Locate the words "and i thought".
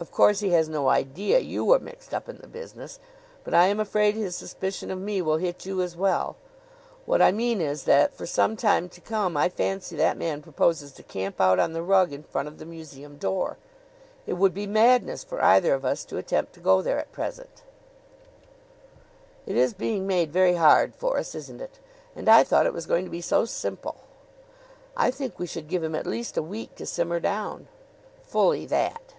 22.16-22.66